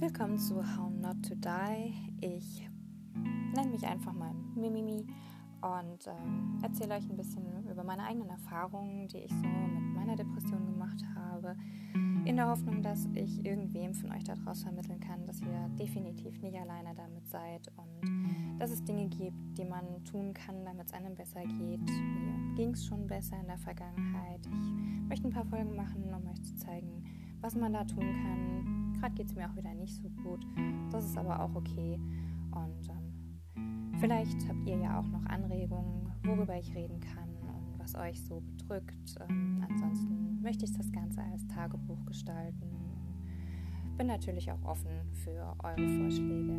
Willkommen 0.00 0.38
zu 0.38 0.62
How 0.62 0.92
Not 0.92 1.28
to 1.28 1.34
Die. 1.34 1.92
Ich 2.20 2.70
nenne 3.52 3.72
mich 3.72 3.84
einfach 3.84 4.12
mal 4.12 4.32
Mimimi 4.54 5.04
und 5.60 6.06
ähm, 6.06 6.60
erzähle 6.62 6.94
euch 6.94 7.10
ein 7.10 7.16
bisschen 7.16 7.68
über 7.68 7.82
meine 7.82 8.04
eigenen 8.04 8.28
Erfahrungen, 8.28 9.08
die 9.08 9.18
ich 9.18 9.32
so 9.32 9.48
mit 9.48 9.96
meiner 9.96 10.14
Depression 10.14 10.64
gemacht 10.66 11.02
habe, 11.16 11.56
in 12.24 12.36
der 12.36 12.46
Hoffnung, 12.46 12.80
dass 12.80 13.08
ich 13.14 13.44
irgendwem 13.44 13.92
von 13.92 14.12
euch 14.12 14.22
daraus 14.22 14.62
vermitteln 14.62 15.00
kann, 15.00 15.26
dass 15.26 15.40
ihr 15.40 15.68
definitiv 15.70 16.40
nicht 16.42 16.56
alleine 16.56 16.94
damit 16.94 17.26
seid 17.26 17.66
und 17.76 18.60
dass 18.60 18.70
es 18.70 18.84
Dinge 18.84 19.08
gibt, 19.08 19.58
die 19.58 19.64
man 19.64 20.04
tun 20.04 20.32
kann, 20.32 20.64
damit 20.64 20.86
es 20.86 20.92
einem 20.92 21.16
besser 21.16 21.40
geht. 21.40 21.80
Mir 21.80 22.54
ging 22.54 22.70
es 22.70 22.86
schon 22.86 23.04
besser 23.08 23.40
in 23.40 23.48
der 23.48 23.58
Vergangenheit. 23.58 24.46
Ich 24.46 25.08
möchte 25.08 25.26
ein 25.26 25.32
paar 25.32 25.46
Folgen 25.46 25.74
machen, 25.74 26.04
um 26.14 26.24
euch 26.28 26.40
zu 26.44 26.54
zeigen, 26.54 27.02
was 27.40 27.56
man 27.56 27.72
da 27.72 27.82
tun 27.82 28.04
kann, 28.22 28.67
Gerade 29.00 29.14
geht 29.14 29.26
es 29.26 29.34
mir 29.34 29.48
auch 29.48 29.56
wieder 29.56 29.74
nicht 29.74 29.94
so 29.94 30.08
gut. 30.22 30.44
Das 30.90 31.04
ist 31.04 31.16
aber 31.16 31.40
auch 31.40 31.54
okay. 31.54 31.98
Und 32.50 32.88
ähm, 32.88 33.98
vielleicht 33.98 34.48
habt 34.48 34.66
ihr 34.66 34.76
ja 34.78 34.98
auch 34.98 35.08
noch 35.08 35.24
Anregungen, 35.26 36.12
worüber 36.24 36.58
ich 36.58 36.74
reden 36.74 37.00
kann 37.00 37.28
und 37.46 37.78
was 37.78 37.94
euch 37.94 38.24
so 38.24 38.40
bedrückt. 38.40 39.16
Ähm, 39.28 39.64
ansonsten 39.68 40.40
möchte 40.42 40.64
ich 40.64 40.72
das 40.72 40.90
Ganze 40.90 41.22
als 41.22 41.46
Tagebuch 41.46 42.04
gestalten. 42.06 42.70
Bin 43.96 44.06
natürlich 44.06 44.50
auch 44.50 44.62
offen 44.64 45.12
für 45.12 45.54
eure 45.62 45.88
Vorschläge. 45.98 46.57